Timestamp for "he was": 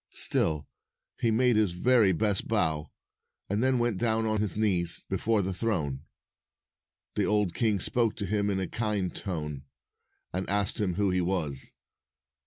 11.11-11.71